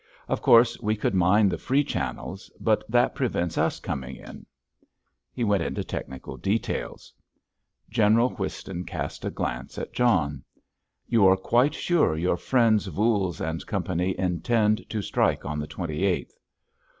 Of 0.27 0.41
course, 0.41 0.81
we 0.81 0.95
could 0.95 1.13
mine 1.13 1.47
the 1.47 1.59
free 1.59 1.83
channels, 1.83 2.49
but 2.59 2.83
that 2.89 3.13
prevents 3.13 3.55
us 3.55 3.79
coming 3.79 4.15
in." 4.15 4.47
He 5.31 5.43
went 5.43 5.61
into 5.61 5.83
technical 5.83 6.37
details. 6.37 7.13
General 7.87 8.29
Whiston 8.31 8.83
cast 8.83 9.25
a 9.25 9.29
glance 9.29 9.77
at 9.77 9.93
John. 9.93 10.43
"You 11.07 11.27
are 11.27 11.37
quite 11.37 11.75
sure 11.75 12.17
your 12.17 12.37
friends 12.37 12.87
Voules 12.87 13.39
and 13.39 13.63
Company 13.67 14.15
intend 14.17 14.89
to 14.89 15.03
strike 15.03 15.45
on 15.45 15.59
the 15.59 15.67
twenty 15.67 16.03
eighth?" 16.03 16.33